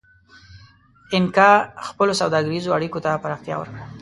اینکا 1.13 1.49
خپلو 1.87 2.13
سوداګریزو 2.21 2.75
اړیکو 2.77 2.99
ته 3.05 3.09
پراختیا 3.23 3.55
ورکړه. 3.57 3.83